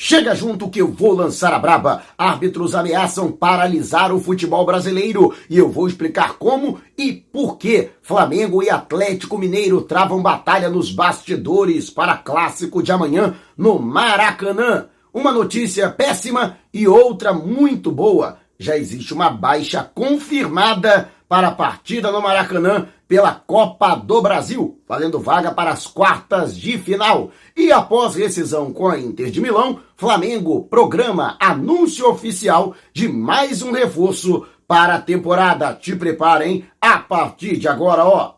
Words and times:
Chega 0.00 0.32
junto 0.32 0.70
que 0.70 0.80
eu 0.80 0.92
vou 0.92 1.12
lançar 1.12 1.52
a 1.52 1.58
braba. 1.58 2.04
Árbitros 2.16 2.72
ameaçam 2.72 3.32
paralisar 3.32 4.14
o 4.14 4.20
futebol 4.20 4.64
brasileiro 4.64 5.34
e 5.50 5.58
eu 5.58 5.72
vou 5.72 5.88
explicar 5.88 6.34
como 6.34 6.80
e 6.96 7.12
por 7.12 7.58
que 7.58 7.90
Flamengo 8.00 8.62
e 8.62 8.70
Atlético 8.70 9.36
Mineiro 9.36 9.82
travam 9.82 10.22
batalha 10.22 10.70
nos 10.70 10.92
bastidores 10.92 11.90
para 11.90 12.16
clássico 12.16 12.80
de 12.80 12.92
amanhã 12.92 13.34
no 13.56 13.80
Maracanã. 13.80 14.86
Uma 15.12 15.32
notícia 15.32 15.90
péssima 15.90 16.58
e 16.72 16.86
outra 16.86 17.32
muito 17.32 17.90
boa. 17.90 18.38
Já 18.56 18.78
existe 18.78 19.12
uma 19.12 19.30
baixa 19.30 19.82
confirmada 19.82 21.10
para 21.28 21.48
a 21.48 21.52
partida 21.52 22.10
no 22.10 22.22
Maracanã 22.22 22.88
pela 23.06 23.32
Copa 23.32 23.94
do 23.94 24.20
Brasil, 24.22 24.80
valendo 24.88 25.20
vaga 25.20 25.50
para 25.52 25.70
as 25.70 25.86
quartas 25.86 26.56
de 26.56 26.78
final. 26.78 27.30
E 27.56 27.70
após 27.70 28.14
rescisão 28.14 28.72
com 28.72 28.88
a 28.88 28.98
Inter 28.98 29.30
de 29.30 29.40
Milão, 29.40 29.80
Flamengo 29.96 30.64
programa 30.64 31.36
anúncio 31.40 32.08
oficial 32.08 32.74
de 32.92 33.08
mais 33.08 33.62
um 33.62 33.72
reforço 33.72 34.46
para 34.66 34.96
a 34.96 35.00
temporada. 35.00 35.74
Te 35.74 35.96
preparem 35.96 36.66
a 36.80 36.98
partir 36.98 37.56
de 37.56 37.68
agora, 37.68 38.04
ó. 38.04 38.34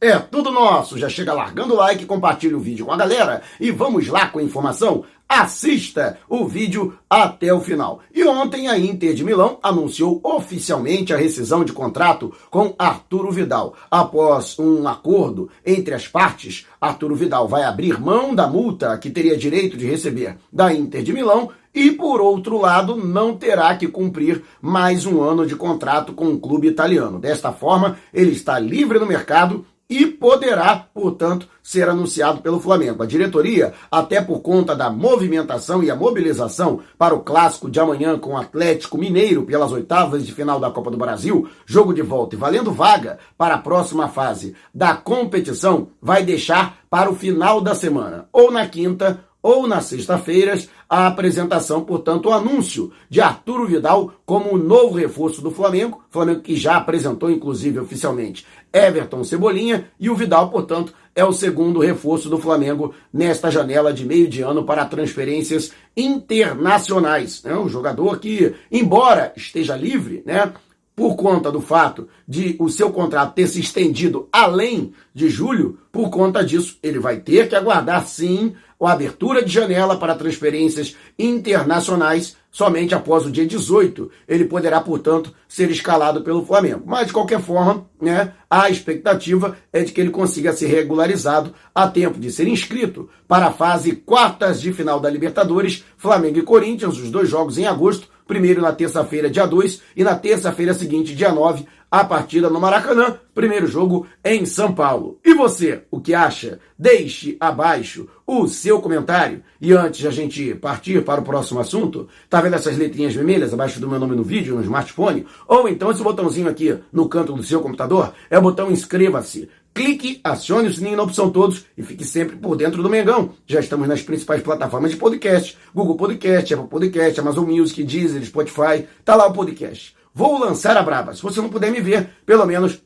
É 0.00 0.16
tudo 0.16 0.52
nosso. 0.52 0.96
Já 0.96 1.08
chega 1.08 1.32
largando 1.32 1.74
o 1.74 1.76
like, 1.76 2.06
compartilha 2.06 2.56
o 2.56 2.60
vídeo 2.60 2.86
com 2.86 2.92
a 2.92 2.96
galera 2.96 3.42
e 3.58 3.72
vamos 3.72 4.06
lá 4.06 4.28
com 4.28 4.38
a 4.38 4.42
informação. 4.42 5.04
Assista 5.28 6.18
o 6.26 6.46
vídeo 6.46 6.98
até 7.08 7.52
o 7.52 7.60
final. 7.60 8.00
E 8.14 8.24
ontem 8.24 8.66
a 8.66 8.78
Inter 8.78 9.12
de 9.12 9.22
Milão 9.22 9.58
anunciou 9.62 10.20
oficialmente 10.24 11.12
a 11.12 11.18
rescisão 11.18 11.62
de 11.62 11.72
contrato 11.72 12.32
com 12.50 12.74
Arturo 12.78 13.30
Vidal. 13.30 13.74
Após 13.90 14.58
um 14.58 14.88
acordo 14.88 15.50
entre 15.66 15.92
as 15.92 16.08
partes, 16.08 16.66
Arturo 16.80 17.14
Vidal 17.14 17.46
vai 17.46 17.62
abrir 17.64 18.00
mão 18.00 18.34
da 18.34 18.46
multa 18.46 18.96
que 18.96 19.10
teria 19.10 19.36
direito 19.36 19.76
de 19.76 19.86
receber 19.86 20.38
da 20.50 20.72
Inter 20.72 21.02
de 21.02 21.12
Milão 21.12 21.50
e, 21.74 21.92
por 21.92 22.22
outro 22.22 22.58
lado, 22.58 22.96
não 22.96 23.36
terá 23.36 23.76
que 23.76 23.86
cumprir 23.86 24.42
mais 24.62 25.04
um 25.04 25.20
ano 25.20 25.46
de 25.46 25.54
contrato 25.54 26.14
com 26.14 26.28
o 26.28 26.40
clube 26.40 26.68
italiano. 26.68 27.18
Desta 27.18 27.52
forma, 27.52 27.98
ele 28.14 28.32
está 28.32 28.58
livre 28.58 28.98
no 28.98 29.06
mercado 29.06 29.64
e 29.88 30.06
poderá, 30.06 30.86
portanto, 30.92 31.48
ser 31.62 31.88
anunciado 31.88 32.40
pelo 32.40 32.60
Flamengo. 32.60 33.02
A 33.02 33.06
diretoria, 33.06 33.72
até 33.90 34.20
por 34.20 34.40
conta 34.40 34.74
da 34.76 34.90
movimentação 34.90 35.82
e 35.82 35.90
a 35.90 35.96
mobilização 35.96 36.80
para 36.98 37.14
o 37.14 37.20
clássico 37.20 37.70
de 37.70 37.80
amanhã 37.80 38.18
com 38.18 38.32
o 38.32 38.36
Atlético 38.36 38.98
Mineiro 38.98 39.44
pelas 39.44 39.72
oitavas 39.72 40.26
de 40.26 40.32
final 40.32 40.60
da 40.60 40.70
Copa 40.70 40.90
do 40.90 40.96
Brasil, 40.96 41.48
jogo 41.64 41.94
de 41.94 42.02
volta 42.02 42.34
e 42.34 42.38
valendo 42.38 42.72
vaga 42.72 43.18
para 43.36 43.54
a 43.54 43.58
próxima 43.58 44.08
fase 44.08 44.54
da 44.74 44.94
competição, 44.94 45.88
vai 46.00 46.22
deixar 46.22 46.78
para 46.90 47.10
o 47.10 47.14
final 47.14 47.60
da 47.60 47.74
semana, 47.74 48.28
ou 48.32 48.50
na 48.50 48.66
quinta 48.66 49.27
ou 49.42 49.66
nas 49.66 49.84
sexta-feiras, 49.84 50.68
a 50.88 51.06
apresentação, 51.06 51.82
portanto, 51.82 52.26
o 52.26 52.32
anúncio 52.32 52.92
de 53.08 53.20
Arturo 53.20 53.66
Vidal 53.66 54.12
como 54.26 54.54
o 54.54 54.58
novo 54.58 54.94
reforço 54.94 55.40
do 55.40 55.50
Flamengo, 55.50 56.02
Flamengo 56.10 56.40
que 56.40 56.56
já 56.56 56.76
apresentou, 56.76 57.30
inclusive, 57.30 57.78
oficialmente 57.78 58.46
Everton 58.72 59.24
Cebolinha, 59.24 59.90
e 59.98 60.10
o 60.10 60.14
Vidal, 60.14 60.50
portanto, 60.50 60.92
é 61.14 61.24
o 61.24 61.32
segundo 61.32 61.80
reforço 61.80 62.28
do 62.28 62.38
Flamengo 62.38 62.94
nesta 63.12 63.50
janela 63.50 63.92
de 63.92 64.04
meio 64.04 64.28
de 64.28 64.42
ano 64.42 64.64
para 64.64 64.84
transferências 64.84 65.72
internacionais. 65.96 67.42
É 67.44 67.56
um 67.56 67.68
jogador 67.68 68.18
que, 68.18 68.54
embora 68.70 69.32
esteja 69.36 69.76
livre, 69.76 70.22
né? 70.24 70.52
Por 70.98 71.14
conta 71.14 71.52
do 71.52 71.60
fato 71.60 72.08
de 72.26 72.56
o 72.58 72.68
seu 72.68 72.90
contrato 72.90 73.32
ter 73.32 73.46
se 73.46 73.60
estendido 73.60 74.28
além 74.32 74.92
de 75.14 75.30
julho, 75.30 75.78
por 75.92 76.10
conta 76.10 76.44
disso, 76.44 76.76
ele 76.82 76.98
vai 76.98 77.20
ter 77.20 77.48
que 77.48 77.54
aguardar 77.54 78.04
sim 78.04 78.52
a 78.80 78.92
abertura 78.92 79.44
de 79.44 79.52
janela 79.52 79.96
para 79.96 80.16
transferências 80.16 80.96
internacionais 81.16 82.36
somente 82.50 82.96
após 82.96 83.24
o 83.24 83.30
dia 83.30 83.46
18. 83.46 84.10
Ele 84.26 84.44
poderá, 84.44 84.80
portanto, 84.80 85.32
ser 85.48 85.70
escalado 85.70 86.22
pelo 86.22 86.44
Flamengo. 86.44 86.82
Mas, 86.84 87.06
de 87.06 87.12
qualquer 87.12 87.40
forma, 87.40 87.86
né, 88.00 88.32
a 88.50 88.68
expectativa 88.68 89.56
é 89.72 89.84
de 89.84 89.92
que 89.92 90.00
ele 90.00 90.10
consiga 90.10 90.52
ser 90.52 90.66
regularizado 90.66 91.54
a 91.72 91.86
tempo 91.86 92.18
de 92.18 92.32
ser 92.32 92.48
inscrito 92.48 93.08
para 93.28 93.46
a 93.46 93.52
fase 93.52 93.92
quartas 93.92 94.60
de 94.60 94.72
final 94.72 94.98
da 94.98 95.08
Libertadores, 95.08 95.84
Flamengo 95.96 96.38
e 96.38 96.42
Corinthians, 96.42 96.98
os 96.98 97.10
dois 97.10 97.28
jogos 97.28 97.56
em 97.56 97.66
agosto, 97.66 98.08
primeiro 98.28 98.62
na 98.62 98.72
terça-feira, 98.72 99.28
dia 99.28 99.46
2, 99.46 99.82
e 99.96 100.04
na 100.04 100.14
terça-feira 100.14 100.74
seguinte, 100.74 101.16
dia 101.16 101.32
9, 101.32 101.66
a 101.90 102.04
partida 102.04 102.50
no 102.50 102.60
Maracanã, 102.60 103.18
primeiro 103.34 103.66
jogo 103.66 104.06
em 104.22 104.44
São 104.44 104.74
Paulo. 104.74 105.18
E 105.24 105.32
você, 105.32 105.84
o 105.90 105.98
que 105.98 106.14
acha? 106.14 106.60
Deixe 106.78 107.36
abaixo 107.40 108.06
o 108.26 108.46
seu 108.46 108.78
comentário. 108.80 109.42
E 109.58 109.72
antes 109.72 110.00
de 110.00 110.06
a 110.06 110.10
gente 110.10 110.54
partir 110.54 111.02
para 111.02 111.22
o 111.22 111.24
próximo 111.24 111.60
assunto, 111.60 112.06
tá 112.28 112.42
vendo 112.42 112.56
essas 112.56 112.76
letrinhas 112.76 113.14
vermelhas 113.14 113.54
abaixo 113.54 113.80
do 113.80 113.88
meu 113.88 113.98
nome 113.98 114.14
no 114.14 114.22
vídeo, 114.22 114.54
no 114.54 114.62
smartphone? 114.62 115.26
Ou 115.46 115.66
então 115.66 115.90
esse 115.90 116.02
botãozinho 116.02 116.48
aqui 116.48 116.78
no 116.92 117.08
canto 117.08 117.32
do 117.32 117.42
seu 117.42 117.62
computador 117.62 118.12
é 118.28 118.38
o 118.38 118.42
botão 118.42 118.70
inscreva-se 118.70 119.48
clique, 119.78 120.20
acione 120.24 120.68
o 120.68 120.74
sininho 120.74 120.96
na 120.96 121.04
opção 121.04 121.30
todos 121.30 121.64
e 121.76 121.84
fique 121.84 122.04
sempre 122.04 122.34
por 122.34 122.56
dentro 122.56 122.82
do 122.82 122.90
Mengão. 122.90 123.30
Já 123.46 123.60
estamos 123.60 123.86
nas 123.86 124.02
principais 124.02 124.42
plataformas 124.42 124.90
de 124.90 124.96
podcast, 124.96 125.56
Google 125.72 125.96
Podcast, 125.96 126.52
Apple 126.52 126.66
Podcast, 126.66 127.20
Amazon 127.20 127.48
Music, 127.48 127.84
Deezer, 127.84 128.24
Spotify, 128.24 128.88
tá 129.04 129.14
lá 129.14 129.28
o 129.28 129.32
podcast. 129.32 129.94
Vou 130.12 130.36
lançar 130.36 130.76
a 130.76 130.82
braba. 130.82 131.14
Se 131.14 131.22
você 131.22 131.40
não 131.40 131.48
puder 131.48 131.70
me 131.70 131.80
ver, 131.80 132.10
pelo 132.26 132.44
menos 132.44 132.82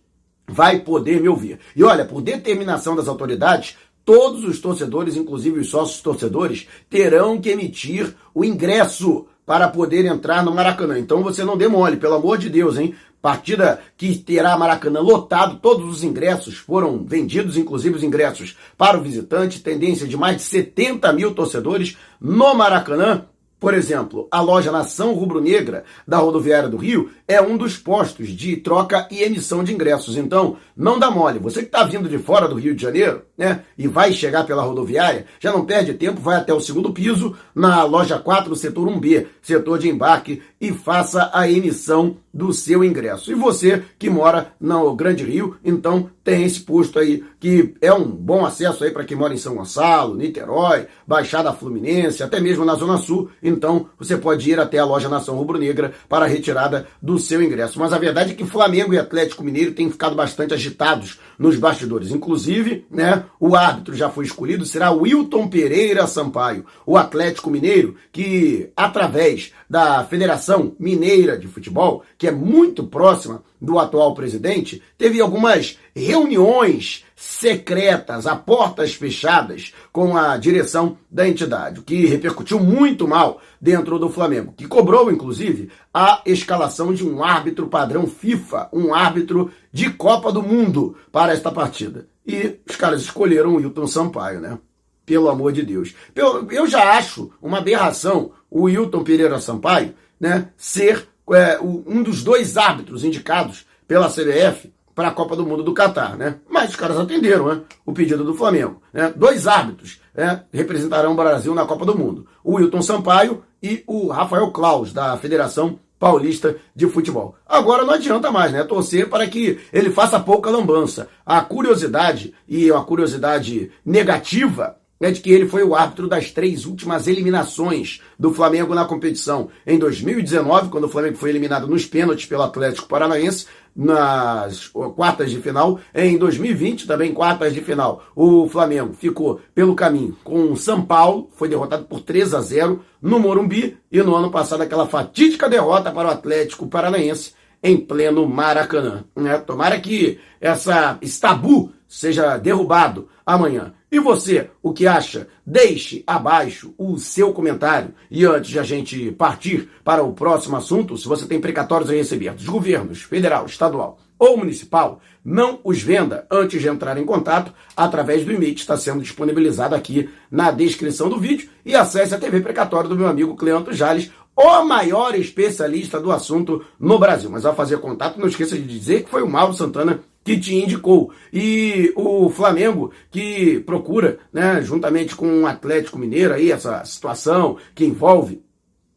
vai 0.47 0.81
poder 0.81 1.19
me 1.19 1.31
ouvir. 1.31 1.59
E 1.75 1.83
olha, 1.83 2.05
por 2.05 2.21
determinação 2.21 2.95
das 2.95 3.09
autoridades, 3.09 3.75
todos 4.05 4.45
os 4.45 4.61
torcedores, 4.61 5.17
inclusive 5.17 5.61
os 5.61 5.71
sócios 5.71 6.03
torcedores, 6.03 6.69
terão 6.91 7.41
que 7.41 7.49
emitir 7.49 8.15
o 8.35 8.45
ingresso 8.45 9.25
para 9.47 9.67
poder 9.67 10.05
entrar 10.05 10.45
no 10.45 10.55
Maracanã. 10.55 10.99
Então 10.99 11.23
você 11.23 11.43
não 11.43 11.57
demole, 11.57 11.97
pelo 11.97 12.17
amor 12.17 12.37
de 12.37 12.51
Deus, 12.51 12.77
hein? 12.77 12.95
Partida 13.23 13.81
que 13.97 14.19
terá 14.19 14.59
Maracanã 14.59 14.99
lotado, 15.01 15.61
todos 15.61 15.89
os 15.89 16.03
ingressos 16.03 16.57
foram 16.57 17.05
vendidos, 17.05 17.57
inclusive 17.57 17.95
os 17.95 18.03
ingressos 18.03 18.59
para 18.77 18.99
o 18.99 19.01
visitante, 19.01 19.63
tendência 19.63 20.09
de 20.09 20.17
mais 20.17 20.39
de 20.39 20.43
70 20.43 21.13
mil 21.13 21.33
torcedores 21.33 21.97
no 22.21 22.53
Maracanã. 22.53 23.27
Por 23.63 23.75
exemplo, 23.75 24.27
a 24.29 24.41
loja 24.41 24.73
Nação 24.73 25.15
Rubro-Negra 25.15 25.85
da 26.05 26.19
Rodoviária 26.19 26.69
do 26.69 26.77
Rio 26.77 27.11
é 27.29 27.41
um 27.41 27.57
dos 27.57 27.79
postos 27.79 28.27
de 28.31 28.57
troca 28.57 29.07
e 29.09 29.23
emissão 29.23 29.63
de 29.63 29.73
ingressos. 29.73 30.17
Então, 30.17 30.57
não 30.77 30.99
dá 30.99 31.13
mole. 31.13 31.39
Você 31.39 31.61
que 31.61 31.67
está 31.67 31.85
vindo 31.85 32.09
de 32.09 32.19
fora 32.19 32.49
do 32.49 32.57
Rio 32.57 32.75
de 32.75 32.83
Janeiro, 32.83 33.23
né, 33.39 33.63
e 33.79 33.87
vai 33.87 34.13
chegar 34.13 34.43
pela 34.43 34.65
rodoviária, 34.65 35.27
já 35.39 35.53
não 35.53 35.65
perde 35.65 35.95
tempo, 35.95 36.21
vai 36.21 36.39
até 36.39 36.53
o 36.53 36.59
segundo 36.59 36.93
piso, 36.93 37.37
na 37.55 37.85
loja 37.85 38.19
4, 38.19 38.57
setor 38.57 38.89
1B, 38.89 39.27
setor 39.41 39.79
de 39.79 39.89
embarque, 39.89 40.43
e 40.61 40.73
faça 40.73 41.31
a 41.33 41.49
emissão 41.49 42.17
do 42.35 42.53
seu 42.53 42.83
ingresso. 42.83 43.31
E 43.31 43.35
você 43.37 43.85
que 43.97 44.11
mora 44.11 44.55
no 44.61 44.93
Grande 44.97 45.23
Rio, 45.23 45.57
então 45.65 46.11
tem 46.25 46.45
esse 46.45 46.61
posto 46.61 46.99
aí 46.99 47.25
que 47.41 47.75
é 47.81 47.93
um 47.93 48.05
bom 48.05 48.45
acesso 48.45 48.85
aí 48.85 48.91
para 48.91 49.05
quem 49.05 49.17
mora 49.17 49.35
em 49.35 49.39
São 49.39 49.57
Gonçalo, 49.57 50.15
Niterói, 50.15 50.87
Baixada 51.07 51.53
Fluminense, 51.53 52.23
até 52.23 52.41
mesmo 52.41 52.65
na 52.65 52.75
Zona 52.75 52.97
Sul. 52.97 53.31
Então 53.43 53.89
você 53.99 54.17
pode 54.17 54.49
ir 54.51 54.61
até 54.61 54.79
a 54.79 54.85
loja 54.85 55.09
Nação 55.09 55.37
Rubro-Negra 55.37 55.93
para 56.09 56.25
a 56.25 56.29
retirada 56.29 56.87
do 57.01 57.19
seu 57.19 57.43
ingresso. 57.43 57.79
Mas 57.79 57.93
a 57.93 57.99
verdade 57.99 58.33
é 58.33 58.35
que 58.35 58.45
Flamengo 58.45 58.95
e 58.95 58.99
Atlético 58.99 59.43
Mineiro 59.43 59.73
têm 59.73 59.91
ficado 59.91 60.15
bastante 60.15 60.55
agitados 60.55 61.19
nos 61.43 61.57
bastidores. 61.57 62.13
Inclusive, 62.13 62.87
né, 62.89 63.25
o 63.41 63.57
árbitro 63.57 63.97
já 63.97 64.09
foi 64.09 64.25
escolhido, 64.25 64.65
será 64.65 64.93
Wilton 64.93 65.49
Pereira 65.49 66.07
Sampaio, 66.07 66.65
o 66.87 66.97
Atlético 66.97 67.51
Mineiro, 67.51 67.97
que 68.13 68.71
através 68.77 69.53
da 69.69 70.05
Federação 70.05 70.77
Mineira 70.79 71.37
de 71.37 71.49
Futebol, 71.49 72.05
que 72.17 72.29
é 72.29 72.31
muito 72.31 72.85
próxima 72.85 73.43
do 73.61 73.79
atual 73.79 74.15
presidente, 74.15 74.81
teve 74.97 75.21
algumas 75.21 75.79
reuniões 75.95 77.05
secretas, 77.23 78.27
a 78.27 78.35
portas 78.35 78.95
fechadas, 78.95 79.73
com 79.93 80.17
a 80.17 80.37
direção 80.37 80.99
da 81.09 81.27
entidade, 81.29 81.79
o 81.79 81.83
que 81.85 82.05
repercutiu 82.05 82.59
muito 82.59 83.07
mal 83.07 83.41
dentro 83.61 83.97
do 83.97 84.11
Flamengo, 84.11 84.53
que 84.57 84.67
cobrou, 84.67 85.09
inclusive, 85.09 85.71
a 85.95 86.21
escalação 86.27 86.93
de 86.93 87.07
um 87.07 87.23
árbitro 87.23 87.69
padrão 87.69 88.09
FIFA, 88.09 88.69
um 88.73 88.93
árbitro 88.93 89.53
de 89.73 89.89
Copa 89.91 90.33
do 90.33 90.43
Mundo 90.43 90.97
para 91.13 91.33
esta 91.33 91.53
partida. 91.53 92.09
E 92.27 92.59
os 92.69 92.75
caras 92.75 93.03
escolheram 93.03 93.55
o 93.55 93.61
Hilton 93.61 93.87
Sampaio, 93.87 94.41
né? 94.41 94.59
Pelo 95.07 95.29
amor 95.29 95.53
de 95.53 95.63
Deus. 95.63 95.95
Eu 96.17 96.67
já 96.67 96.97
acho 96.97 97.31
uma 97.41 97.59
aberração 97.59 98.33
o 98.51 98.69
Hilton 98.69 99.05
Pereira 99.05 99.39
Sampaio, 99.39 99.95
né, 100.19 100.49
ser 100.57 101.07
é, 101.33 101.59
um 101.61 102.03
dos 102.03 102.25
dois 102.25 102.57
árbitros 102.57 103.05
indicados 103.05 103.65
pela 103.87 104.11
CBF 104.11 104.73
para 104.95 105.09
a 105.09 105.13
Copa 105.13 105.37
do 105.37 105.47
Mundo 105.47 105.63
do 105.63 105.75
Catar, 105.75 106.17
né? 106.17 106.37
Mas 106.49 106.71
os 106.71 106.77
caras 106.77 106.99
atenderam, 106.99 107.47
né? 107.47 107.61
O 107.85 107.93
pedido 107.93 108.25
do 108.25 108.35
Flamengo, 108.35 108.83
né? 108.93 109.13
Dois 109.15 109.47
árbitros 109.47 110.01
né, 110.15 110.43
representarão 110.53 111.13
o 111.13 111.17
Brasil 111.17 111.55
na 111.55 111.65
Copa 111.65 111.85
do 111.85 111.97
Mundo: 111.97 112.27
o 112.45 112.55
Wilton 112.55 112.83
Sampaio 112.83 113.43
e 113.63 113.83
o 113.87 114.09
Rafael 114.09 114.51
Klaus 114.51 114.93
da 114.93 115.17
Federação 115.17 115.79
Paulista 115.99 116.57
de 116.75 116.87
Futebol. 116.89 117.37
Agora 117.47 117.85
não 117.85 117.95
adianta 117.95 118.31
mais, 118.31 118.53
né? 118.53 118.65
Torcer 118.65 119.09
para 119.09 119.27
que 119.27 119.61
ele 119.73 119.91
faça 119.91 120.19
pouca 120.19 120.51
lambança. 120.51 121.09
A 121.25 121.41
curiosidade 121.41 122.35
e 122.49 122.71
a 122.73 122.81
curiosidade 122.81 123.71
negativa 123.85 124.77
é 125.01 125.11
de 125.11 125.21
que 125.21 125.31
ele 125.31 125.49
foi 125.49 125.65
o 125.65 125.75
árbitro 125.75 126.09
das 126.09 126.31
três 126.31 126.65
últimas 126.65 127.09
eliminações 127.09 128.01
do 128.19 128.33
Flamengo 128.33 128.75
na 128.75 128.85
competição. 128.85 129.49
Em 129.67 129.79
2019, 129.79 130.71
quando 130.71 130.85
o 130.85 130.89
Flamengo 130.89 131.17
foi 131.17 131.31
eliminado 131.31 131.67
nos 131.67 131.85
pênaltis 131.85 132.27
pelo 132.27 132.43
Atlético 132.43 132.89
Paranaense, 132.89 133.47
nas 133.75 134.69
quartas 134.69 135.31
de 135.31 135.41
final. 135.41 135.81
Em 135.95 136.17
2020, 136.19 136.87
também 136.87 137.13
quartas 137.13 137.55
de 137.55 137.61
final, 137.61 138.05
o 138.15 138.49
Flamengo 138.49 138.95
ficou 138.95 139.41
pelo 139.55 139.75
caminho 139.75 140.17
com 140.23 140.53
o 140.53 140.57
São 140.57 140.83
Paulo, 140.83 141.29
foi 141.37 141.49
derrotado 141.49 141.85
por 141.85 142.01
3 142.01 142.35
a 142.35 142.41
0 142.41 142.85
no 143.01 143.19
Morumbi, 143.19 143.77
e 143.91 144.03
no 144.03 144.15
ano 144.15 144.31
passado 144.31 144.63
aquela 144.63 144.87
fatídica 144.87 145.49
derrota 145.49 145.91
para 145.91 146.09
o 146.09 146.13
Atlético 146.13 146.67
Paranaense 146.67 147.33
em 147.63 147.77
pleno 147.77 148.27
Maracanã. 148.29 149.05
Né? 149.15 149.39
Tomara 149.39 149.79
que 149.81 150.19
essa, 150.41 150.99
esse 151.01 151.21
tabu 151.21 151.73
seja 151.93 152.39
derrubado 152.39 153.07
amanhã. 153.25 153.75
E 153.91 154.01
você, 154.01 154.49
o 154.63 154.73
que 154.73 154.87
acha? 154.87 155.29
Deixe 155.45 156.03
abaixo 156.07 156.73
o 156.79 156.97
seu 156.97 157.35
comentário. 157.35 157.93
E 158.11 158.25
antes 158.25 158.51
de 158.51 158.59
a 158.59 158.63
gente 158.63 159.13
partir 159.13 159.69
para 159.85 160.03
o 160.03 160.15
próximo 160.15 160.57
assunto, 160.57 160.97
se 160.97 161.07
você 161.07 161.27
tem 161.27 161.39
precatórios 161.39 161.91
a 161.91 161.93
receber 161.93 162.33
dos 162.33 162.47
governos 162.47 163.03
federal, 163.03 163.45
estadual 163.45 163.99
ou 164.19 164.39
municipal, 164.39 165.01
não 165.23 165.61
os 165.63 165.83
venda 165.83 166.27
antes 166.31 166.63
de 166.63 166.69
entrar 166.69 166.97
em 166.97 167.05
contato 167.05 167.53
através 167.77 168.25
do 168.25 168.33
e-mail 168.33 168.55
que 168.55 168.61
está 168.61 168.77
sendo 168.77 169.03
disponibilizado 169.03 169.75
aqui 169.75 170.09
na 170.31 170.51
descrição 170.51 171.11
do 171.11 171.21
vídeo 171.21 171.51
e 171.63 171.75
acesse 171.75 172.15
a 172.15 172.19
TV 172.19 172.41
Precatório 172.41 172.89
do 172.89 172.97
meu 172.97 173.09
amigo 173.09 173.37
Cleanto 173.37 173.73
Jales, 173.73 174.11
o 174.35 174.63
maior 174.65 175.15
especialista 175.15 176.01
do 176.01 176.11
assunto 176.11 176.65
no 176.81 176.99
Brasil. 176.99 177.29
Mas 177.29 177.45
ao 177.45 177.55
fazer 177.55 177.79
contato, 177.79 178.19
não 178.19 178.29
esqueça 178.29 178.57
de 178.57 178.63
dizer 178.63 179.03
que 179.03 179.11
foi 179.11 179.23
o 179.23 179.29
Mauro 179.29 179.53
Santana 179.53 180.01
que 180.25 180.39
te 180.39 180.55
indicou. 180.55 181.13
E 181.33 181.93
o 181.97 182.31
Flamengo, 182.31 182.93
que 183.11 183.61
procura, 183.61 184.19
né, 184.33 184.63
juntamente 184.63 185.15
com 185.17 185.43
o 185.43 185.47
Atlético 185.47 185.99
Mineiro, 185.99 186.35
aí, 186.35 186.51
essa 186.51 186.85
situação 186.85 187.57
que 187.75 187.85
envolve 187.85 188.43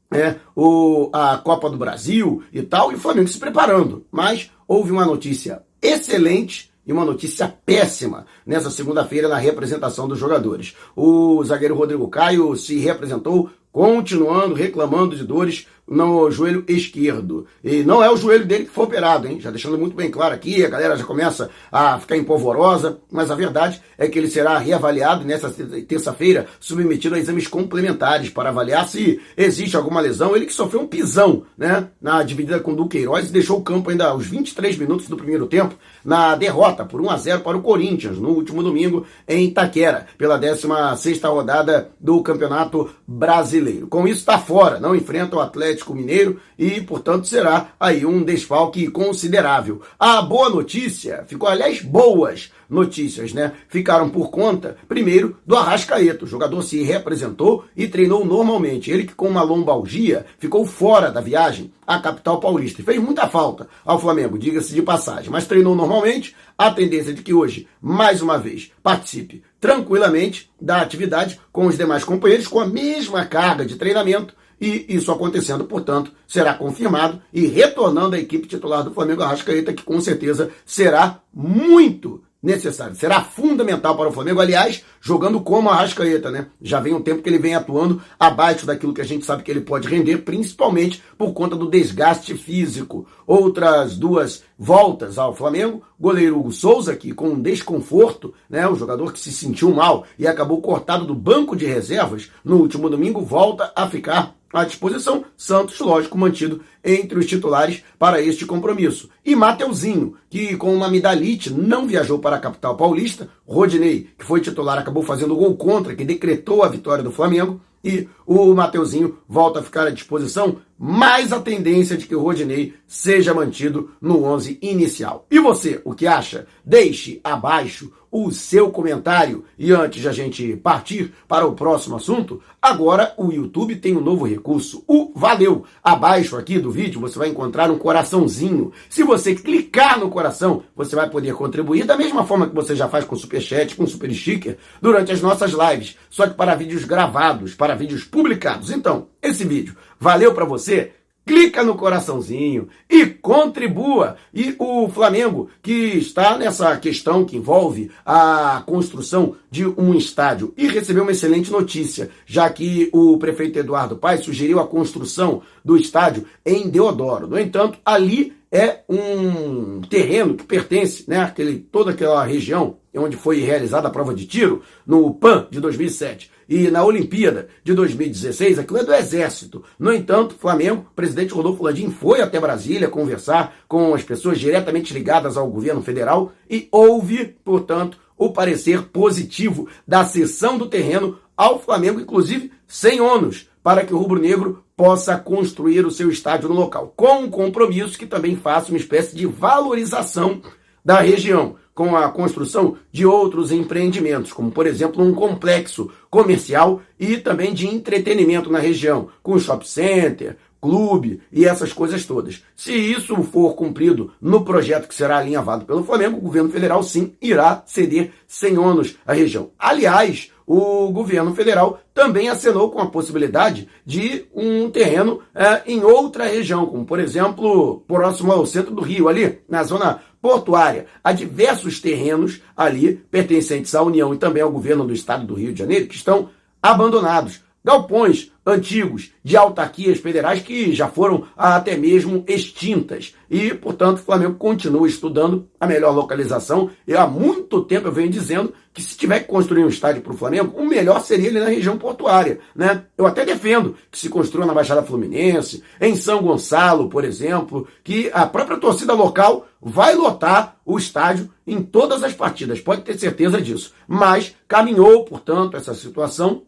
né, 0.10 0.38
o, 0.56 1.10
a 1.12 1.38
Copa 1.38 1.69
do 1.69 1.77
Brasil 1.77 2.44
e 2.54 2.62
tal, 2.62 2.92
e 2.92 2.95
o 2.95 3.00
Flamengo 3.00 3.27
se 3.27 3.39
preparando. 3.39 4.06
Mas 4.12 4.51
houve 4.68 4.92
uma 4.92 5.06
notícia 5.06 5.63
excelente 5.81 6.72
e 6.86 6.94
uma 6.94 7.04
notícia 7.04 7.48
péssima 7.66 8.25
nessa 8.45 8.69
segunda-feira 8.69 9.27
na 9.27 9.38
representação 9.38 10.07
dos 10.07 10.19
jogadores. 10.19 10.75
O 10.95 11.44
zagueiro 11.44 11.75
Rodrigo 11.75 12.07
Caio 12.07 12.56
se 12.56 12.77
representou 12.77 13.50
continuando 13.72 14.56
reclamando 14.56 15.18
de 15.18 15.24
dores 15.25 15.68
no 15.88 16.30
joelho 16.32 16.64
esquerdo. 16.68 17.46
E 17.64 17.84
não 17.84 18.04
é 18.04 18.10
o 18.10 18.18
joelho 18.18 18.46
dele 18.46 18.66
que 18.66 18.72
foi 18.72 18.86
operado, 18.86 19.28
hein? 19.28 19.40
Já 19.40 19.52
deixando 19.52 19.78
muito 19.78 19.96
bem 19.96 20.10
claro 20.10 20.34
aqui, 20.34 20.66
a 20.66 20.70
galera 20.70 20.98
já 20.98 21.04
começa 21.04 21.50
a 21.72 22.00
ficar 22.00 22.18
empolvorosa, 22.18 23.00
mas 23.12 23.30
a 23.30 23.36
verdade 23.36 23.82
é 23.98 24.08
que 24.08 24.18
ele 24.18 24.30
será 24.30 24.58
reavaliado 24.58 25.24
nessa 25.24 25.50
terça-feira, 25.88 26.48
submetido 26.60 27.16
a 27.16 27.20
exames 27.20 27.48
complementares 27.48 28.30
para 28.30 28.50
avaliar 28.50 28.88
se 28.88 29.22
existe 29.38 29.78
alguma 29.78 30.02
lesão. 30.02 30.36
Ele 30.36 30.46
que 30.46 30.54
sofreu 30.54 30.82
um 30.82 30.88
pisão, 30.88 31.44
né, 31.58 31.88
na 32.02 32.24
dividida 32.24 32.60
com 32.60 32.72
o 32.72 32.76
Duqueiroz 32.76 33.30
e 33.30 33.34
deixou 33.34 33.60
o 33.60 33.64
campo 33.64 33.90
ainda 33.90 34.08
aos 34.08 34.26
23 34.26 34.78
minutos 34.78 35.08
do 35.08 35.18
primeiro 35.18 35.46
tempo 35.48 35.76
na 36.04 36.36
derrota 36.36 36.86
por 36.86 37.02
1 37.02 37.10
a 37.10 37.18
0 37.18 37.42
para 37.42 37.58
o 37.58 37.62
Corinthians 37.62 38.18
no 38.18 38.30
último 38.30 38.64
domingo 38.64 39.06
em 39.28 39.46
Itaquera, 39.46 40.08
pela 40.18 40.40
16ª 40.40 41.30
rodada 41.30 41.90
do 42.00 42.22
Campeonato 42.22 42.90
Brasileiro. 43.08 43.88
Com 43.88 44.08
isso 44.08 44.20
está 44.20 44.38
fora, 44.38 44.80
não 44.80 44.96
enfrenta 44.96 45.36
o 45.36 45.40
Atlético 45.40 45.75
Atlético 45.75 45.94
Mineiro 45.94 46.39
e, 46.57 46.81
portanto, 46.81 47.27
será 47.27 47.69
aí 47.80 48.06
um 48.06 48.24
desfalque 48.24 48.88
considerável. 48.88 49.81
A 50.00 50.22
boa 50.22 50.50
notícia, 50.50 51.24
ficou 51.27 51.50
aliás 51.50 51.81
boas 51.81 52.51
notícias, 52.69 53.33
né? 53.33 53.51
Ficaram 53.68 54.10
por 54.10 54.31
conta, 54.31 54.77
primeiro, 54.88 55.38
do 55.45 55.56
Arrascaeta. 55.56 56.25
O 56.25 56.27
jogador 56.27 56.62
se 56.63 56.81
representou 56.81 57.66
e 57.75 57.88
treinou 57.88 58.25
normalmente. 58.25 58.89
Ele 58.89 59.04
que 59.04 59.13
com 59.13 59.27
uma 59.27 59.44
lombalgia 59.44 60.25
ficou 60.39 60.66
fora 60.66 61.12
da 61.12 61.22
viagem 61.22 61.72
à 61.86 62.00
capital 62.00 62.39
paulista. 62.39 62.81
E 62.81 62.86
fez 62.86 63.00
muita 63.00 63.27
falta 63.27 63.68
ao 63.83 64.00
Flamengo, 64.00 64.39
diga-se 64.39 64.74
de 64.74 64.81
passagem. 64.81 65.30
Mas 65.30 65.45
treinou 65.45 65.75
normalmente. 65.75 66.36
A 66.57 66.72
tendência 66.72 67.13
de 67.13 67.22
que 67.22 67.33
hoje, 67.33 67.68
mais 67.81 68.22
uma 68.22 68.38
vez, 68.38 68.72
participe 68.81 69.44
tranquilamente 69.60 70.50
da 70.60 70.80
atividade 70.80 71.38
com 71.51 71.66
os 71.66 71.77
demais 71.77 72.06
companheiros 72.06 72.48
com 72.48 72.62
a 72.62 72.66
mesma 72.66 73.25
carga 73.25 73.66
de 73.66 73.75
treinamento 73.75 74.33
e 74.60 74.86
isso 74.90 75.12
acontecendo, 75.12 75.66
portanto, 75.66 76.12
será 76.28 76.54
confirmado 76.54 77.22
e 77.34 77.46
retornando 77.48 78.16
à 78.16 78.19
equipe 78.19 78.48
titular 78.48 78.84
do 78.84 78.94
Flamengo 78.94 79.24
Arrascaeta, 79.24 79.74
que 79.74 79.84
com 79.84 80.00
certeza 80.00 80.50
será 80.66 81.19
muito 81.34 82.24
necessário, 82.46 82.96
será 82.96 83.22
fundamental 83.22 83.98
para 83.98 84.07
o 84.07 84.12
Flamengo, 84.12 84.40
aliás, 84.40 84.84
jogando 85.02 85.42
como 85.42 85.68
a 85.68 85.74
Arrascaeta, 85.74 86.30
né? 86.30 86.48
Já 86.62 86.80
vem 86.80 86.94
um 86.94 87.02
tempo 87.02 87.24
que 87.24 87.28
ele 87.28 87.40
vem 87.40 87.56
atuando 87.56 88.00
abaixo 88.19 88.68
daquilo 88.68 88.94
que 88.94 89.02
a 89.02 89.06
gente 89.06 89.25
sabe 89.25 89.42
que 89.42 89.50
ele 89.50 89.62
pode 89.62 89.88
render, 89.88 90.19
principalmente 90.19 91.01
por 91.18 91.34
conta 91.34 91.56
do 91.56 91.69
desgaste 91.69 92.36
físico. 92.36 93.08
Outras 93.25 93.98
duas 93.98 94.44
voltas 94.58 95.18
ao 95.18 95.36
Flamengo, 95.36 95.81
goleiro 96.00 96.40
Hugo 96.40 96.51
Souza, 96.51 96.96
que 96.96 97.13
com 97.13 97.30
um 97.30 97.42
desconforto, 97.42 98.31
né, 98.48 98.68
o 98.68 98.75
jogador 98.75 99.12
que 99.12 99.19
se 99.19 99.34
sentiu 99.34 99.74
mal 99.74 100.06
e 100.19 100.28
acabou 100.28 100.62
cortado 100.62 101.04
do 101.04 101.16
banco 101.16 101.56
de 101.56 101.66
reservas 101.66 102.30
no 102.44 102.58
último 102.58 102.92
domingo, 102.92 103.22
volta 103.22 103.74
a 103.75 103.90
ficar 103.90 104.36
à 104.62 104.66
disposição. 104.66 105.25
Santos, 105.38 105.80
lógico, 105.80 106.18
mantido 106.18 106.62
entre 106.84 107.18
os 107.19 107.25
titulares 107.25 107.84
para 107.98 108.22
este 108.22 108.46
compromisso. 108.46 109.10
E 109.25 109.36
Mateuzinho, 109.36 110.16
que 110.30 110.56
com 110.56 110.74
uma 110.74 110.88
amidalite 110.88 111.52
não 111.52 111.88
viajou 111.88 112.19
para 112.19 112.36
a 112.36 112.40
capital 112.40 112.75
paulista. 112.75 113.30
Rodinei, 113.48 114.10
que 114.18 114.25
foi 114.25 114.42
titular, 114.42 114.78
acabou 114.78 115.04
fazendo 115.04 115.36
gol 115.36 115.56
contra, 115.56 115.96
que 115.96 116.06
decretou 116.06 116.63
a 116.63 116.69
vitória 116.69 117.04
do 117.04 117.12
Flamengo. 117.12 117.62
E 117.84 118.10
o 118.25 118.54
Mateuzinho 118.56 119.19
volta 119.30 119.60
a 119.60 119.63
ficar 119.63 119.86
à 119.86 119.92
disposição, 119.92 120.58
mais 120.77 121.31
a 121.31 121.39
tendência 121.39 121.98
de 121.98 122.06
que 122.06 122.16
o 122.16 122.22
Rodinei 122.22 122.74
seja 122.88 123.33
mantido 123.33 123.92
no 124.01 124.24
11 124.24 124.60
inicial. 124.62 125.25
E 125.30 125.39
você, 125.39 125.81
o 125.83 125.94
que 125.94 126.07
acha? 126.07 126.48
Deixe 126.63 127.19
abaixo 127.24 127.92
o 128.18 128.31
seu 128.31 128.72
comentário. 128.72 129.44
E 129.60 129.74
antes 129.74 130.01
de 130.01 130.07
a 130.07 130.12
gente 130.13 130.56
partir 130.56 131.13
para 131.27 131.45
o 131.45 131.54
próximo 131.54 131.98
assunto, 131.98 132.42
agora 132.62 133.13
o 133.18 133.30
YouTube 133.30 133.75
tem 133.75 133.98
um 133.98 134.00
novo 134.00 134.25
recurso, 134.25 134.86
o 134.88 135.12
Valeu. 135.13 135.66
Abaixo 135.83 136.38
aqui 136.38 136.57
do 136.57 136.72
vídeo 136.72 137.01
você 137.01 137.19
vai 137.19 137.27
encontrar 137.27 137.69
um 137.69 137.77
coraçãozinho. 137.77 138.72
Se 138.89 139.04
você 139.04 139.36
clicar 139.36 140.00
no 140.00 140.10
coração, 140.10 140.63
você 140.74 140.95
vai 140.95 141.10
poder 141.10 141.33
contribuir 141.33 141.83
da 141.83 141.98
mesma 141.98 142.25
forma 142.25 142.48
que 142.48 142.56
você 142.56 142.74
já 142.74 142.88
faz 142.88 143.04
com 143.04 143.18
Super 143.18 143.42
Chat, 143.42 143.75
com 143.75 143.86
Super 143.86 144.13
Sticker, 144.13 144.57
durante 144.81 145.12
as 145.12 145.22
nossas 145.22 145.51
lives, 145.51 145.98
só 146.10 146.25
que 146.25 146.36
para 146.36 146.56
vídeos 146.56 146.86
gravados, 146.86 147.54
para 147.54 147.75
vídeos 147.75 148.06
publicados. 148.06 148.72
Então, 148.72 149.07
esse 149.27 149.44
vídeo 149.44 149.75
valeu 150.00 150.33
para 150.33 150.45
você? 150.45 150.91
clica 151.25 151.63
no 151.63 151.75
coraçãozinho 151.75 152.67
e 152.89 153.05
contribua. 153.08 154.15
E 154.34 154.55
o 154.60 154.88
Flamengo, 154.88 155.50
que 155.62 155.74
está 155.74 156.38
nessa 156.38 156.77
questão 156.77 157.25
que 157.25 157.36
envolve 157.36 157.91
a 158.05 158.62
construção 158.65 159.36
de 159.50 159.65
um 159.65 159.96
estádio, 159.96 160.53
e 160.55 160.67
recebeu 160.67 161.03
uma 161.03 161.12
excelente 161.12 161.51
notícia, 161.51 162.12
já 162.25 162.50
que 162.50 162.89
o 162.94 163.17
prefeito 163.17 163.58
Eduardo 163.58 163.98
Paes 163.98 164.24
sugeriu 164.24 164.60
a 164.60 164.67
construção 164.67 165.41
do 165.63 165.75
estádio 165.75 166.25
em 166.46 166.70
Deodoro. 166.70 167.27
No 167.27 167.39
entanto, 167.39 167.79
ali 167.84 168.34
é 168.55 168.83
um 168.88 169.81
terreno 169.81 170.35
que 170.35 170.45
pertence, 170.45 171.03
né, 171.09 171.33
toda 171.69 171.91
aquela 171.91 172.24
região 172.24 172.77
onde 172.95 173.17
foi 173.17 173.41
realizada 173.41 173.89
a 173.89 173.91
prova 173.91 174.13
de 174.13 174.25
tiro, 174.25 174.62
no 174.88 175.13
PAN 175.13 175.47
de 175.51 175.59
2007 175.59 176.31
e 176.47 176.69
na 176.69 176.85
Olimpíada 176.85 177.50
de 177.65 177.74
2016, 177.74 178.59
aquilo 178.59 178.79
é 178.79 178.83
do 178.85 178.93
Exército. 178.93 179.62
No 179.77 179.93
entanto, 179.93 180.35
Flamengo, 180.39 180.85
presidente 180.95 181.33
Rodolfo 181.33 181.63
Landim 181.63 181.89
foi 181.89 182.21
até 182.21 182.39
Brasília 182.39 182.88
conversar 182.88 183.57
com 183.67 183.93
as 183.93 184.03
pessoas 184.03 184.39
diretamente 184.39 184.93
ligadas 184.93 185.35
ao 185.35 185.50
governo 185.50 185.81
federal 185.81 186.31
e 186.50 186.69
houve, 186.71 187.35
portanto, 187.43 188.00
o 188.17 188.31
parecer 188.31 188.83
positivo 188.83 189.67
da 189.85 190.05
cessão 190.05 190.57
do 190.57 190.67
terreno 190.67 191.19
ao 191.35 191.62
Flamengo, 191.62 192.00
inclusive 192.00 192.51
sem 192.65 193.01
ônus, 193.01 193.50
para 193.65 193.84
que 193.84 193.95
o 193.95 193.98
rubro-negro 193.98 194.63
possa 194.77 195.17
construir 195.17 195.88
o 195.88 195.89
seu 195.89 196.12
estádio 196.12 196.48
no 196.48 196.53
local, 196.53 196.93
com 196.95 197.22
um 197.22 197.31
compromisso 197.31 197.98
que 197.98 198.05
também 198.05 198.36
faça 198.36 198.69
uma 198.69 198.77
espécie 198.77 199.15
de 199.15 199.25
valorização 199.25 200.39
da 200.86 201.00
região 201.00 201.55
com 201.74 201.95
a 201.95 202.07
construção 202.10 202.77
de 202.91 203.07
outros 203.07 203.51
empreendimentos, 203.51 204.31
como 204.31 204.51
por 204.51 204.67
exemplo 204.67 205.03
um 205.03 205.15
complexo 205.15 205.89
comercial 206.12 206.79
e 207.00 207.17
também 207.17 207.55
de 207.55 207.65
entretenimento 207.67 208.51
na 208.51 208.60
região, 208.60 209.10
com 209.24 209.39
shopping 209.39 209.65
center, 209.65 210.38
clube 210.65 211.22
e 211.31 211.45
essas 211.45 211.72
coisas 211.72 212.05
todas. 212.05 212.43
Se 212.55 212.74
isso 212.74 213.15
for 213.22 213.53
cumprido 213.53 214.12
no 214.19 214.43
projeto 214.43 214.88
que 214.88 214.95
será 214.95 215.19
alinhavado 215.19 215.63
pelo 215.63 215.84
Flamengo, 215.84 216.17
o 216.17 216.22
governo 216.22 216.50
federal 216.50 216.81
sim 216.81 217.13
irá 217.22 217.62
ceder 217.67 218.12
sem 218.27 218.57
ônus 218.57 218.98
à 219.05 219.13
região. 219.13 219.51
Aliás, 219.60 220.31
o 220.48 220.89
governo 220.91 221.36
federal 221.36 221.79
também 221.93 222.29
acenou 222.29 222.72
com 222.72 222.79
a 222.79 222.89
possibilidade 222.89 223.69
de 223.86 224.25
um 224.34 224.72
terreno 224.72 225.22
é, 225.36 225.62
em 225.67 225.84
outra 225.84 226.25
região, 226.25 226.65
como 226.65 226.84
por 226.84 227.00
exemplo 227.00 227.84
próximo 227.88 228.31
ao 228.31 228.45
centro 228.48 228.74
do 228.74 228.81
Rio, 228.81 229.07
ali 229.07 229.38
na 229.48 229.63
zona 229.63 230.01
portuária 230.19 230.88
a 231.03 231.12
diversos 231.12 231.79
terrenos 231.79 232.41
ali 232.57 232.95
pertencentes 233.12 233.75
à 233.75 233.84
União 233.84 234.15
e 234.15 234.17
também 234.17 234.41
ao 234.41 234.51
governo 234.51 234.84
do 234.84 234.93
estado 234.93 235.27
do 235.27 235.36
Rio 235.36 235.53
de 235.53 235.60
Janeiro 235.60 235.86
que 235.86 235.95
estão 235.95 236.29
abandonados. 236.60 237.45
Galpões 237.65 238.31
antigos 238.45 239.12
de 239.24 239.36
autarquias 239.36 239.98
federais 239.98 240.39
que 240.43 240.72
já 240.72 240.88
foram 240.88 241.24
até 241.36 241.75
mesmo 241.75 242.24
extintas. 242.27 243.15
E, 243.27 243.55
portanto, 243.55 243.98
o 243.98 244.03
Flamengo 244.03 244.36
continua 244.36 244.88
estudando 244.88 245.50
a 245.60 245.65
melhor 245.65 245.91
localização. 245.95 246.69
E 246.88 246.93
há 246.93 247.07
muito 247.07 247.63
tempo 247.63 247.88
eu 247.88 247.91
venho 247.91 248.12
dizendo 248.12 248.53
que 248.72 248.84
se 248.84 248.95
tiver 248.95 249.22
que 249.22 249.27
construir 249.27 249.63
um 249.63 249.69
estádio 249.69 250.03
para 250.03 250.13
o 250.13 250.17
Flamengo, 250.17 250.55
o 250.55 250.63
melhor 250.63 251.01
seria 251.01 251.27
ele 251.27 251.39
na 251.39 251.48
região 251.48 251.75
portuária. 251.75 252.39
Né? 252.55 252.84
Eu 252.95 253.07
até 253.07 253.25
defendo 253.25 253.75
que 253.89 253.98
se 253.98 254.10
construa 254.10 254.45
na 254.45 254.53
Baixada 254.53 254.84
Fluminense, 254.84 255.63
em 255.81 255.95
São 255.95 256.22
Gonçalo, 256.22 256.88
por 256.88 257.03
exemplo, 257.03 257.67
que 257.84 258.12
a 258.13 258.27
própria 258.27 258.57
torcida 258.57 258.93
local 258.93 259.48
vai 259.60 259.95
lotar 259.95 260.57
o 260.63 260.77
estádio 260.77 261.31
em 261.48 261.63
todas 261.63 262.03
as 262.03 262.13
partidas, 262.13 262.62
pode 262.62 262.84
ter 262.84 262.95
certeza 263.00 263.41
disso. 263.41 263.74
Mas 263.88 264.36
caminhou, 264.48 265.03
portanto, 265.03 265.57
essa 265.57 265.74
situação 265.74 266.43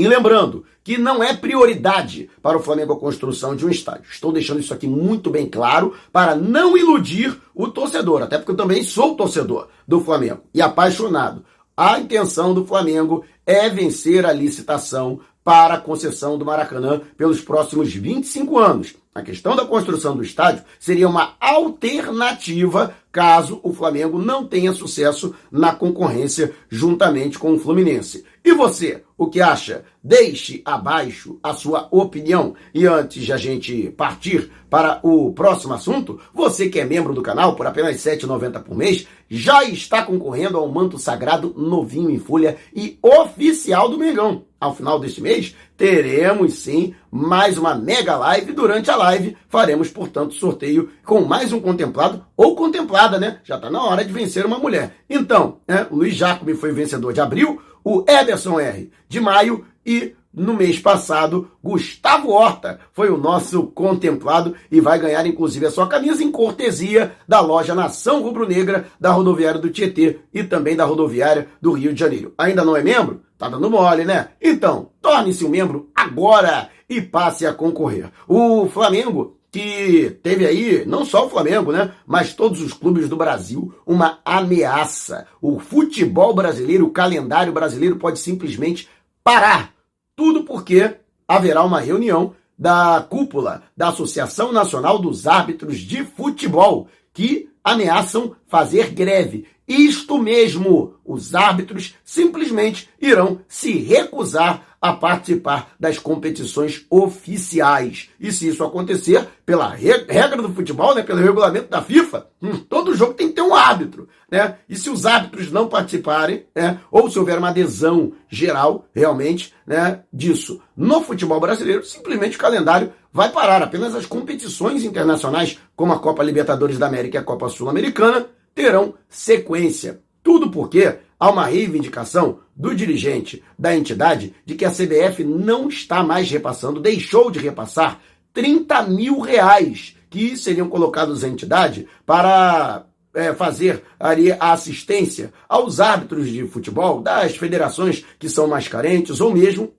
e 0.00 0.08
lembrando 0.08 0.64
que 0.82 0.96
não 0.96 1.22
é 1.22 1.36
prioridade 1.36 2.30
para 2.40 2.56
o 2.56 2.62
Flamengo 2.62 2.94
a 2.94 2.98
construção 2.98 3.54
de 3.54 3.66
um 3.66 3.68
estádio. 3.68 4.10
Estou 4.10 4.32
deixando 4.32 4.58
isso 4.58 4.72
aqui 4.72 4.86
muito 4.86 5.28
bem 5.28 5.46
claro 5.46 5.94
para 6.10 6.34
não 6.34 6.74
iludir 6.74 7.38
o 7.54 7.68
torcedor, 7.68 8.22
até 8.22 8.38
porque 8.38 8.52
eu 8.52 8.56
também 8.56 8.82
sou 8.82 9.14
torcedor 9.14 9.68
do 9.86 10.00
Flamengo 10.00 10.40
e 10.54 10.62
apaixonado. 10.62 11.44
A 11.76 12.00
intenção 12.00 12.54
do 12.54 12.66
Flamengo 12.66 13.26
é 13.44 13.68
vencer 13.68 14.24
a 14.24 14.32
licitação 14.32 15.20
para 15.44 15.74
a 15.74 15.80
concessão 15.80 16.38
do 16.38 16.46
Maracanã 16.46 17.02
pelos 17.14 17.42
próximos 17.42 17.92
25 17.92 18.58
anos. 18.58 18.94
A 19.12 19.22
questão 19.22 19.56
da 19.56 19.64
construção 19.64 20.16
do 20.16 20.22
estádio 20.22 20.62
seria 20.78 21.08
uma 21.08 21.34
alternativa 21.40 22.94
caso 23.10 23.58
o 23.64 23.72
Flamengo 23.72 24.20
não 24.20 24.46
tenha 24.46 24.72
sucesso 24.72 25.34
na 25.50 25.74
concorrência 25.74 26.54
juntamente 26.68 27.36
com 27.36 27.52
o 27.52 27.58
Fluminense. 27.58 28.24
E 28.44 28.52
você, 28.52 29.02
o 29.18 29.26
que 29.26 29.40
acha? 29.40 29.84
Deixe 30.02 30.62
abaixo 30.64 31.40
a 31.42 31.52
sua 31.52 31.88
opinião. 31.90 32.54
E 32.72 32.86
antes 32.86 33.24
de 33.24 33.32
a 33.32 33.36
gente 33.36 33.90
partir 33.90 34.50
para 34.70 35.00
o 35.02 35.32
próximo 35.32 35.74
assunto, 35.74 36.20
você 36.32 36.68
que 36.68 36.78
é 36.78 36.84
membro 36.84 37.12
do 37.12 37.20
canal 37.20 37.56
por 37.56 37.66
apenas 37.66 38.02
R$ 38.04 38.16
7,90 38.16 38.62
por 38.62 38.76
mês, 38.76 39.08
já 39.28 39.64
está 39.64 40.02
concorrendo 40.02 40.56
ao 40.56 40.68
manto 40.68 40.98
sagrado 40.98 41.52
novinho 41.56 42.10
em 42.10 42.18
folha 42.18 42.56
e 42.74 42.96
oficial 43.02 43.88
do 43.88 43.98
Mengão. 43.98 44.44
Ao 44.60 44.74
final 44.74 45.00
deste 45.00 45.20
mês, 45.22 45.56
teremos 45.80 46.58
sim 46.58 46.94
mais 47.10 47.56
uma 47.56 47.74
mega 47.74 48.14
live. 48.14 48.52
Durante 48.52 48.90
a 48.90 48.96
live, 48.96 49.34
faremos, 49.48 49.88
portanto, 49.88 50.34
sorteio 50.34 50.90
com 51.06 51.22
mais 51.22 51.54
um 51.54 51.60
contemplado 51.60 52.22
ou 52.36 52.54
contemplada, 52.54 53.18
né? 53.18 53.40
Já 53.42 53.56
está 53.56 53.70
na 53.70 53.82
hora 53.82 54.04
de 54.04 54.12
vencer 54.12 54.44
uma 54.44 54.58
mulher. 54.58 54.96
Então, 55.08 55.56
né, 55.66 55.86
Luiz 55.90 56.14
Jacome 56.14 56.52
foi 56.52 56.70
vencedor 56.70 57.14
de 57.14 57.20
abril, 57.22 57.62
o 57.82 58.04
Ederson 58.06 58.60
R 58.60 58.90
de 59.08 59.20
maio 59.20 59.64
e 59.86 60.14
no 60.34 60.52
mês 60.52 60.78
passado, 60.78 61.50
Gustavo 61.64 62.30
Horta 62.30 62.78
foi 62.92 63.08
o 63.08 63.16
nosso 63.16 63.64
contemplado 63.64 64.54
e 64.70 64.82
vai 64.82 64.98
ganhar 64.98 65.26
inclusive 65.26 65.64
a 65.64 65.70
sua 65.70 65.88
camisa 65.88 66.22
em 66.22 66.30
cortesia 66.30 67.12
da 67.26 67.40
loja 67.40 67.74
Nação 67.74 68.22
Rubro-Negra 68.22 68.86
da 69.00 69.10
rodoviária 69.10 69.58
do 69.58 69.70
Tietê 69.70 70.20
e 70.32 70.44
também 70.44 70.76
da 70.76 70.84
rodoviária 70.84 71.48
do 71.60 71.72
Rio 71.72 71.94
de 71.94 71.98
Janeiro. 71.98 72.34
Ainda 72.36 72.64
não 72.64 72.76
é 72.76 72.82
membro? 72.82 73.22
Tá 73.40 73.48
dando 73.48 73.70
mole, 73.70 74.04
né? 74.04 74.32
Então, 74.38 74.90
torne-se 75.00 75.46
um 75.46 75.48
membro 75.48 75.88
agora 75.94 76.68
e 76.86 77.00
passe 77.00 77.46
a 77.46 77.54
concorrer. 77.54 78.10
O 78.28 78.66
Flamengo 78.68 79.38
que 79.50 80.18
teve 80.22 80.46
aí, 80.46 80.84
não 80.84 81.06
só 81.06 81.24
o 81.24 81.30
Flamengo, 81.30 81.72
né, 81.72 81.90
mas 82.06 82.34
todos 82.34 82.60
os 82.60 82.74
clubes 82.74 83.08
do 83.08 83.16
Brasil, 83.16 83.74
uma 83.86 84.18
ameaça. 84.26 85.26
O 85.40 85.58
futebol 85.58 86.34
brasileiro, 86.34 86.84
o 86.84 86.90
calendário 86.90 87.50
brasileiro 87.50 87.96
pode 87.96 88.18
simplesmente 88.18 88.86
parar. 89.24 89.72
Tudo 90.14 90.44
porque 90.44 90.96
haverá 91.26 91.64
uma 91.64 91.80
reunião 91.80 92.34
da 92.58 93.04
cúpula 93.08 93.62
da 93.74 93.88
Associação 93.88 94.52
Nacional 94.52 94.98
dos 94.98 95.26
Árbitros 95.26 95.78
de 95.78 96.04
Futebol, 96.04 96.88
que 97.10 97.48
ameaçam 97.64 98.36
fazer 98.46 98.90
greve. 98.90 99.46
Isto 99.70 100.18
mesmo, 100.18 100.94
os 101.04 101.32
árbitros 101.32 101.94
simplesmente 102.02 102.88
irão 103.00 103.40
se 103.46 103.70
recusar 103.78 104.64
a 104.82 104.92
participar 104.92 105.74
das 105.78 105.96
competições 105.96 106.84
oficiais. 106.90 108.08
E 108.18 108.32
se 108.32 108.48
isso 108.48 108.64
acontecer, 108.64 109.24
pela 109.46 109.68
regra 109.68 110.42
do 110.42 110.52
futebol, 110.52 110.92
né, 110.92 111.04
pelo 111.04 111.20
regulamento 111.20 111.68
da 111.68 111.80
FIFA, 111.80 112.26
hum, 112.42 112.56
todo 112.68 112.96
jogo 112.96 113.14
tem 113.14 113.28
que 113.28 113.34
ter 113.34 113.42
um 113.42 113.54
árbitro. 113.54 114.08
Né? 114.28 114.56
E 114.68 114.74
se 114.74 114.90
os 114.90 115.06
árbitros 115.06 115.52
não 115.52 115.68
participarem, 115.68 116.46
né, 116.52 116.80
ou 116.90 117.08
se 117.08 117.16
houver 117.16 117.38
uma 117.38 117.50
adesão 117.50 118.12
geral, 118.28 118.86
realmente, 118.92 119.54
né, 119.64 120.00
disso 120.12 120.60
no 120.76 121.00
futebol 121.00 121.38
brasileiro, 121.38 121.84
simplesmente 121.84 122.36
o 122.36 122.40
calendário 122.40 122.92
vai 123.12 123.30
parar. 123.30 123.62
Apenas 123.62 123.94
as 123.94 124.06
competições 124.06 124.82
internacionais, 124.82 125.60
como 125.76 125.92
a 125.92 125.98
Copa 126.00 126.24
Libertadores 126.24 126.76
da 126.76 126.88
América 126.88 127.18
e 127.18 127.20
a 127.20 127.24
Copa 127.24 127.48
Sul-Americana, 127.48 128.26
terão 128.54 128.94
sequência. 129.08 130.00
Tudo 130.22 130.50
porque 130.50 130.98
há 131.18 131.30
uma 131.30 131.46
reivindicação 131.46 132.40
do 132.54 132.74
dirigente 132.74 133.42
da 133.58 133.74
entidade 133.76 134.34
de 134.44 134.54
que 134.54 134.64
a 134.64 134.70
CBF 134.70 135.24
não 135.24 135.68
está 135.68 136.02
mais 136.02 136.30
repassando, 136.30 136.80
deixou 136.80 137.30
de 137.30 137.38
repassar 137.38 138.00
30 138.32 138.82
mil 138.84 139.20
reais 139.20 139.96
que 140.08 140.36
seriam 140.36 140.68
colocados 140.68 141.24
à 141.24 141.28
entidade 141.28 141.86
para 142.04 142.84
é, 143.14 143.32
fazer 143.34 143.82
ali 143.98 144.32
a 144.32 144.52
assistência 144.52 145.32
aos 145.48 145.80
árbitros 145.80 146.28
de 146.28 146.46
futebol 146.46 147.00
das 147.00 147.36
federações 147.36 148.04
que 148.18 148.28
são 148.28 148.46
mais 148.46 148.68
carentes 148.68 149.20
ou 149.20 149.32
mesmo 149.32 149.72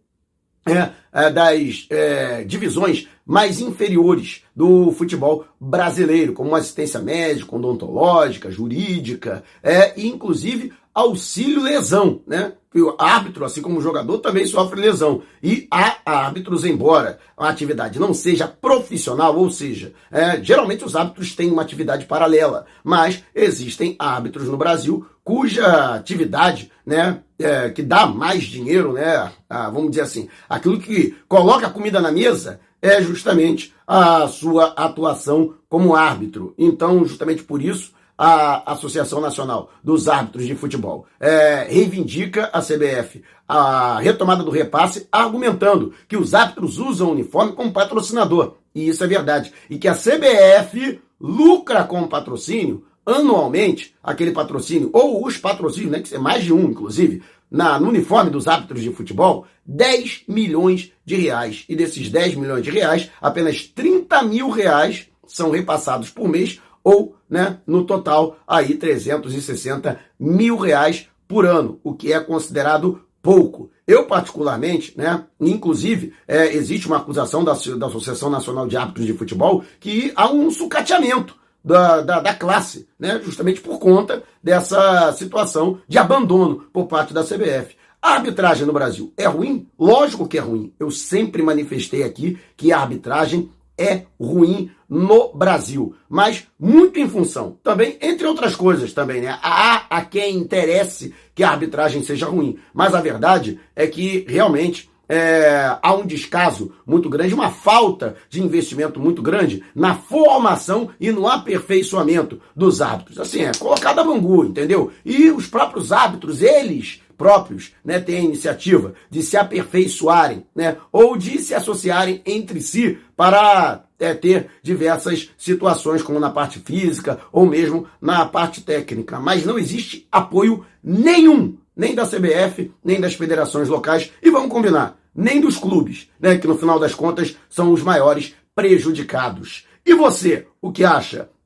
é, 0.66 0.92
é, 1.12 1.30
das 1.30 1.88
é, 1.90 2.44
divisões 2.44 3.08
mais 3.26 3.60
inferiores 3.60 4.44
do 4.56 4.92
futebol 4.92 5.46
brasileiro, 5.60 6.34
como 6.34 6.56
assistência 6.56 7.00
médica, 7.00 7.56
odontológica, 7.56 8.52
jurídica, 8.52 9.44
é, 9.64 10.00
e 10.00 10.08
inclusive 10.08 10.74
auxílio 10.94 11.64
lesão, 11.64 12.22
né? 12.28 12.54
O 12.74 12.96
árbitro, 12.98 13.44
assim 13.44 13.62
como 13.62 13.80
o 13.80 13.82
jogador, 13.82 14.20
também 14.20 14.46
sofre 14.46 14.80
lesão. 14.80 15.24
E 15.44 15.68
há 15.70 15.98
árbitros, 16.06 16.64
embora 16.64 17.20
a 17.38 17.50
atividade 17.50 18.00
não 18.00 18.14
seja 18.14 18.48
profissional, 18.48 19.38
ou 19.38 19.50
seja, 19.50 19.94
é, 20.10 20.42
geralmente 20.42 20.86
os 20.86 20.96
árbitros 20.96 21.36
têm 21.36 21.52
uma 21.52 21.64
atividade 21.64 22.06
paralela, 22.06 22.66
mas 22.82 23.24
existem 23.36 23.96
árbitros 24.00 24.48
no 24.48 24.56
Brasil 24.56 25.06
cuja 25.24 25.96
atividade, 25.96 26.72
né, 26.86 27.20
é, 27.38 27.70
que 27.70 27.84
dá 27.84 28.08
mais 28.08 28.44
dinheiro, 28.44 28.94
né, 28.94 29.32
a, 29.50 29.70
vamos 29.70 29.92
dizer 29.92 30.04
assim, 30.04 30.30
aquilo 30.50 30.80
que 30.80 31.16
coloca 31.28 31.68
a 31.68 31.72
comida 31.72 32.00
na 32.00 32.12
mesa 32.12 32.60
é 32.82 33.02
justamente 33.02 33.74
a 33.86 34.28
sua 34.28 34.74
atuação 34.76 35.56
como 35.70 35.96
árbitro. 35.96 36.56
Então, 36.58 37.06
justamente 37.06 37.44
por 37.44 37.62
isso, 37.62 37.94
a 38.24 38.74
Associação 38.74 39.20
Nacional 39.20 39.72
dos 39.84 40.08
Árbitros 40.08 40.46
de 40.46 40.54
Futebol 40.54 41.08
é, 41.20 41.66
reivindica 41.68 42.52
a 42.54 42.62
CBF 42.62 43.24
a 43.48 44.00
retomada 44.00 44.44
do 44.44 44.52
repasse, 44.52 45.08
argumentando 45.12 45.92
que 46.08 46.16
os 46.16 46.36
árbitros 46.36 46.78
usam 46.78 47.08
o 47.08 47.12
uniforme 47.14 47.54
como 47.54 47.74
patrocinador. 47.74 48.58
E 48.76 48.88
isso 48.88 49.04
é 49.04 49.08
verdade. 49.08 49.52
E 49.68 49.80
que 49.80 49.88
a 49.88 49.96
CBF 49.96 51.02
lucra 51.20 51.84
com 51.84 52.04
o 52.04 52.08
patrocínio 52.08 52.86
anualmente, 53.04 53.96
aquele 54.04 54.32
patrocínio, 54.32 54.92
ou 54.94 55.26
os 55.26 55.38
patrocínios, 55.38 55.92
né, 55.92 56.00
que 56.00 56.14
é 56.14 56.20
mais 56.20 56.44
de 56.44 56.54
um, 56.54 56.70
inclusive, 56.70 57.24
na, 57.50 57.80
no 57.80 57.90
uniforme 57.90 58.30
dos 58.30 58.48
árbitros 58.48 58.84
de 58.84 58.92
futebol, 58.92 59.48
10 59.66 60.26
milhões 60.28 60.92
de 61.04 61.16
reais. 61.16 61.66
E 61.68 61.76
desses 61.76 62.08
10 62.08 62.36
milhões 62.36 62.64
de 62.64 62.70
reais, 62.70 63.10
apenas 63.20 63.64
30 63.64 64.22
mil 64.24 64.52
reais 64.52 65.08
são 65.26 65.50
repassados 65.50 66.12
por 66.12 66.30
mês 66.30 66.62
ou, 66.84 67.16
né, 67.30 67.60
no 67.66 67.86
total, 67.86 68.38
aí 68.48 68.76
360 68.76 70.00
mil 70.20 70.58
reais 70.58 71.08
por 71.28 71.46
ano, 71.46 71.80
o 71.84 71.94
que 71.94 72.12
é 72.12 72.20
considerado 72.20 73.02
pouco. 73.22 73.70
Eu, 73.88 74.06
particularmente, 74.06 74.94
né, 74.98 75.26
inclusive, 75.40 76.14
é, 76.28 76.54
existe 76.56 76.88
uma 76.88 76.98
acusação 76.98 77.44
da, 77.44 77.54
da 77.54 77.88
Associação 77.88 78.30
Nacional 78.30 78.68
de 78.68 78.78
Árbitros 78.78 79.06
de 79.06 79.14
Futebol 79.14 79.64
que 79.80 80.12
há 80.16 80.32
um 80.32 80.50
sucateamento 80.50 81.36
da, 81.64 82.02
da, 82.02 82.20
da, 82.20 82.34
classe, 82.34 82.88
né, 83.00 83.22
justamente 83.24 83.62
por 83.62 83.80
conta 83.80 84.24
dessa 84.44 85.12
situação 85.14 85.80
de 85.88 85.98
abandono 85.98 86.66
por 86.74 86.88
parte 86.88 87.14
da 87.14 87.24
CBF. 87.24 87.76
A 88.02 88.16
arbitragem 88.16 88.66
no 88.66 88.74
Brasil 88.74 89.14
é 89.16 89.28
ruim? 89.28 89.68
Lógico 89.78 90.28
que 90.28 90.38
é 90.38 90.42
ruim. 90.42 90.74
Eu 90.80 90.90
sempre 90.90 91.44
manifestei 91.44 92.02
aqui 92.02 92.40
que 92.58 92.74
a 92.74 92.80
arbitragem 92.80 93.52
é 93.82 94.06
ruim 94.20 94.70
no 94.88 95.32
Brasil, 95.34 95.96
mas 96.10 96.48
muito 96.60 97.00
em 97.00 97.10
função 97.10 97.58
também, 97.64 97.98
entre 98.02 98.28
outras 98.28 98.56
coisas 98.56 98.94
também, 98.94 99.22
né? 99.22 99.40
Há 99.42 99.86
a 99.90 100.02
quem 100.04 100.36
interesse 100.36 101.14
que 101.34 101.44
a 101.44 101.50
arbitragem 101.50 102.04
seja 102.04 102.26
ruim, 102.26 102.58
mas 102.74 102.94
a 102.94 103.02
verdade 103.02 103.60
é 103.76 103.88
que 103.88 104.26
realmente 104.28 104.92
é, 105.08 105.78
há 105.82 105.94
um 105.94 106.06
descaso 106.06 106.72
muito 106.86 107.10
grande, 107.10 107.34
uma 107.34 107.52
falta 107.52 108.16
de 108.30 108.42
investimento 108.42 108.98
muito 108.98 109.22
grande 109.22 109.62
na 109.76 109.94
formação 109.94 110.90
e 111.00 111.12
no 111.12 111.28
aperfeiçoamento 111.28 112.40
dos 112.56 112.82
árbitros. 112.82 113.20
Assim, 113.20 113.42
é 113.42 113.52
colocado 113.60 114.00
a 114.00 114.04
bangu, 114.06 114.46
entendeu? 114.46 114.90
E 115.04 115.30
os 115.30 115.48
próprios 115.48 115.92
árbitros, 115.92 116.42
eles 116.42 117.02
próprios, 117.22 117.72
né, 117.86 118.00
têm 118.00 118.18
a 118.18 118.24
iniciativa 118.24 118.96
de 119.08 119.22
se 119.22 119.38
aperfeiçoarem, 119.38 120.44
né, 120.56 120.78
ou 120.92 121.16
de 121.16 121.38
se 121.38 121.54
associarem 121.54 122.20
entre 122.26 122.60
si 122.62 122.98
para 123.16 123.84
é, 124.00 124.16
ter 124.16 124.48
diversas 124.64 125.30
situações, 125.38 126.02
como 126.02 126.20
na 126.20 126.32
parte 126.32 126.58
física 126.58 127.20
ou 127.32 127.46
mesmo 127.46 127.86
na 128.02 128.26
parte 128.26 128.62
técnica. 128.62 129.20
Mas 129.20 129.46
não 129.46 129.60
existe 129.60 130.08
apoio 130.12 130.66
nenhum, 130.84 131.56
nem 131.76 131.94
da 131.94 132.08
CBF, 132.08 132.72
nem 132.84 133.00
das 133.00 133.14
federações 133.14 133.70
locais, 133.70 134.12
e 134.20 134.32
vamos 134.32 134.50
combinar, 134.50 134.98
nem 135.14 135.40
dos 135.40 135.58
clubes, 135.58 136.10
né, 136.20 136.40
que 136.40 136.48
no 136.48 136.58
final 136.58 136.80
das 136.80 136.96
contas 136.96 137.38
são 137.48 137.72
os 137.72 137.84
maiores 137.84 138.34
prejudicados. 138.56 139.68
E 139.86 139.94
você, 139.94 140.48
o 140.60 140.72
que 140.72 140.84
acha? 140.84 141.30